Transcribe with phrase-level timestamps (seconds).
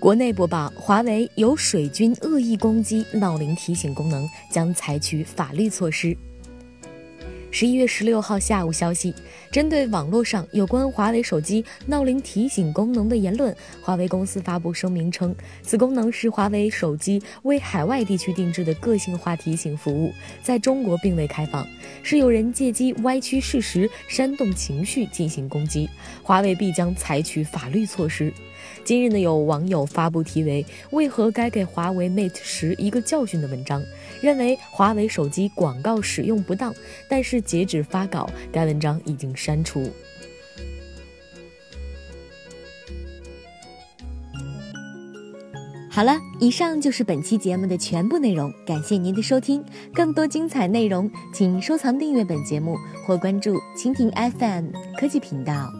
[0.00, 6.16] 国内播报：华为有水军恶意攻击闹铃提醒功能，将采取法律措施。
[7.50, 9.14] 十一月十六号下午消息，
[9.52, 20.10] 针对网络上有关华为手机闹铃提醒功能的言论，华为公司发布声明称，此功能是华为手机为海外地区定制的个性化提醒服务，
[20.42, 21.68] 在中国并未开放，
[22.02, 25.90] 是有人借机歪曲事实、煽动情绪进行攻击，
[26.22, 28.32] 华为必将采取法律措施。
[28.84, 33.82] 今日呢，有网友发布题为“为何该给华为 Mate 十一个教训”的文章，
[34.20, 36.74] 认为华为手机广告使用不当，
[37.08, 39.90] 但是截止发稿，该文章已经删除。
[45.92, 49.62] 好了，以上就是本期节目的全部内容，感谢您的收听。
[49.92, 55.79] 更多精彩内容，请收藏订阅本节目或关注蜻蜓 FM 科技频道。